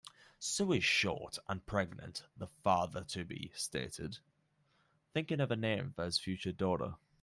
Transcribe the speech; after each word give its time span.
"Sue 0.39 0.71
is 0.73 0.83
short 0.83 1.37
and 1.47 1.63
pregnant", 1.63 2.23
the 2.35 2.47
father-to-be 2.63 3.51
stated, 3.53 4.17
thinking 5.13 5.39
of 5.39 5.51
a 5.51 5.55
name 5.55 5.93
for 5.95 6.05
his 6.05 6.17
future 6.17 6.51
daughter. 6.51 6.95